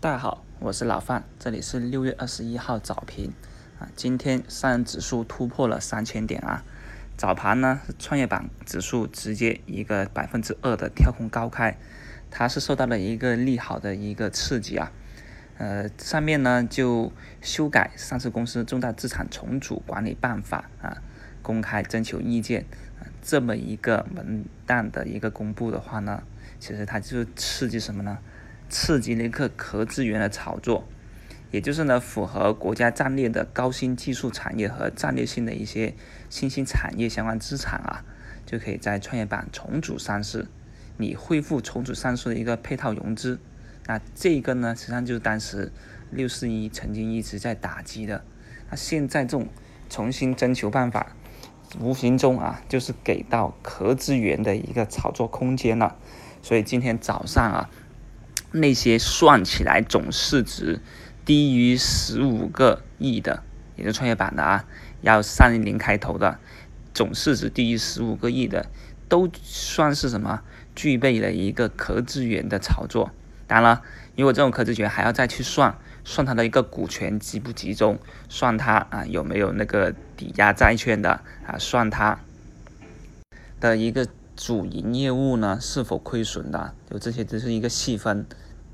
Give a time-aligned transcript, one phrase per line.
[0.00, 3.32] 大家好，我是老范，这里是六月二十一号早评
[3.80, 3.88] 啊。
[3.96, 6.62] 今天上证指数突破了三千点啊，
[7.16, 11.76] 早盘呢，创业板指数直接一个百分之二的跳空高开，
[12.30, 14.92] 它是受到了一个利好的一个刺激啊。
[15.56, 17.12] 呃，上面呢就
[17.42, 21.02] 修改上市公司重大资产重组管理办法啊，
[21.42, 22.64] 公开征求意见
[23.00, 26.22] 啊，这么一个文档的一个公布的话呢，
[26.60, 28.18] 其实它就是刺激什么呢？
[28.68, 30.86] 刺激了一个壳资源的炒作，
[31.50, 35.94] 也就是呢，符合国家战略的高新技术产业和战略性的一些
[36.28, 38.04] 新兴产业相关资产啊，
[38.44, 40.46] 就可以在创业板重组上市，
[40.98, 43.40] 你恢复重组上市的一个配套融资。
[43.86, 45.72] 那这个呢，实际上就是当时
[46.10, 48.22] 六四一曾经一直在打击的。
[48.68, 49.48] 那现在这种
[49.88, 51.16] 重新征求办法，
[51.80, 55.96] 无形中啊，就是给到壳资源的一个炒作空间了。
[56.42, 57.70] 所以今天早上啊。
[58.50, 60.80] 那些算起来总市值
[61.24, 63.42] 低于十五个亿的，
[63.76, 64.64] 也是创业板的啊，
[65.02, 66.38] 要三零开头的，
[66.94, 68.70] 总市值低于十五个亿的，
[69.08, 70.42] 都算是什么？
[70.74, 73.10] 具备了一个壳资源的炒作。
[73.46, 73.82] 当然了，
[74.16, 82.20] 如果这种壳资源还要再去算，算它的一个股权集不集中，算它啊有没有那个抵押债券的啊，算它
[83.60, 84.06] 的一个。
[84.38, 86.72] 主营业务呢是否亏损的？
[86.88, 88.24] 就这些只是一个细分，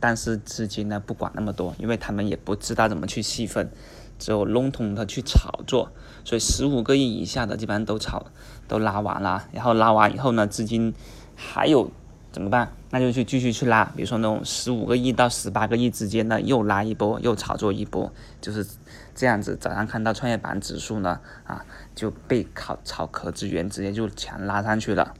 [0.00, 3.70] 但是资金呢不管那么多，因为他们也不知道怎么去细分，
[4.18, 5.92] 只有笼统的去炒作。
[6.24, 8.26] 所以十五个亿以下的基本上都炒，
[8.66, 9.44] 都拉完了。
[9.52, 10.92] 然后拉完以后呢，资金
[11.36, 11.88] 还有
[12.32, 12.72] 怎么办？
[12.90, 13.84] 那就去继续去拉。
[13.96, 18.66] 比如说那种十五个亿到十八个亿之间的又拉一波，又炒作一波，就是
[19.14, 19.56] 这样子。
[19.56, 25.14] 早上看到创业板指数呢啊就被炒炒壳资源直接就强拉上去了。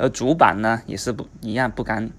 [0.00, 2.10] 而主板呢，也是不一样不甘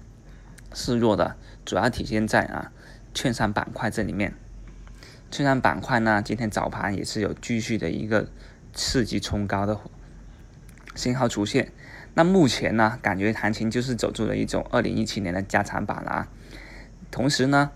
[0.72, 2.70] 示弱的，主要体现在啊
[3.12, 4.34] 券商板块这里面。
[5.32, 8.28] 券商板块呢，今天早盘也是有继续的一个
[8.72, 9.80] 刺激冲高的
[10.94, 11.72] 信号出现。
[12.14, 16.28] 那目前呢，感觉行情就是走出了一种二零一七年的加长版了啊。
[17.10, 17.72] 同时呢，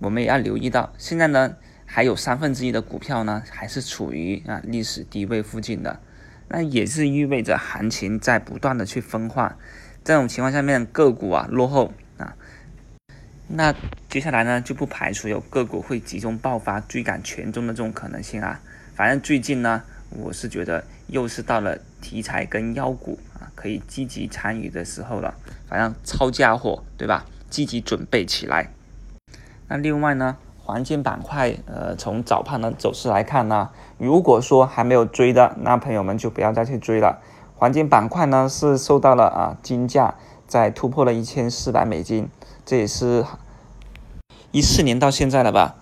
[0.00, 1.54] 我们也要留意到，现在呢
[1.86, 6.00] 还有三分之一的股票呢，还是处于啊历史低位附近的。
[6.48, 9.56] 那也是意味着行情在不断的去分化，
[10.02, 12.34] 这种情况下面个股啊落后啊，
[13.48, 13.74] 那
[14.08, 18.60] 接下来呢就不排除有个股会集中爆发追赶权重的这种可能性啊。
[18.94, 25.34] 反正最近呢，我是觉得又是到了题材跟妖股啊可以积极参与的时候了。
[25.68, 27.26] 反正抄家伙对吧？
[27.50, 28.70] 积极准备起来。
[29.68, 30.36] 那另外呢？
[30.68, 37.22] 黄金板块，呃，从早盘的走势来看呢，如果说还没有追的，那朋友们就不要再去追了。
[37.56, 42.28] 黄金板块呢是受到了啊金价在突破了一千四百美金，
[42.66, 43.24] 这也是
[44.50, 45.76] 一四年到现在了吧，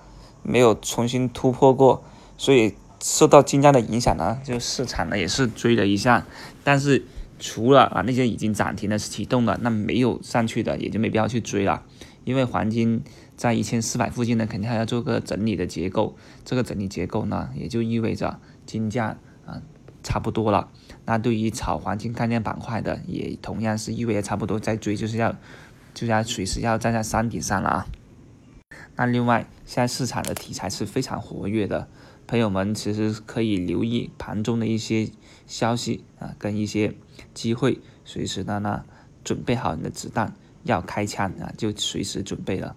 [0.44, 2.04] 没有重新突破过，
[2.38, 6.24] 所以受到金价的影响呢，就市场呢也是追了一下。
[6.62, 7.04] 但是
[7.40, 11.82] 除了啊那些已经涨停的启动的，那没有上去的也就没必要去追了。
[12.22, 13.04] 因为黄金
[13.36, 16.16] 在一千四百附近呢，肯定还要做个整理的结构。
[16.44, 19.62] 这个整理结构呢，也就意味着金价啊
[20.02, 20.70] 差不多了。
[21.04, 25.36] 那对于炒黄金概念板块的，也同样是意味着差不多在追就是要
[25.94, 27.86] 就要随时要站在山顶上了啊。
[28.96, 31.88] 那另外，现在市场的题材是非常活跃的，
[32.26, 35.10] 朋友们其实可以留意盘中的一些
[35.46, 36.94] 消息啊，跟一些
[37.34, 38.84] 机会，随时的呢
[39.22, 40.34] 准备好你的子弹。
[40.64, 42.74] 要开枪啊，就随时准备了。